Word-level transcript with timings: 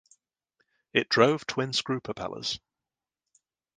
It 0.93 1.09
drove 1.09 1.45
twin 1.45 1.73
screw 1.73 1.99
propellers. 1.99 2.59